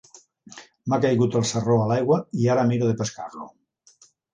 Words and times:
M'ha 0.93 0.99
caigut 1.03 1.37
el 1.41 1.47
sarró 1.51 1.77
a 1.85 1.85
l'aigua 1.95 2.21
i 2.47 2.51
ara 2.57 2.67
miro 2.75 2.93
de 2.93 3.01
pescar-lo. 3.05 3.51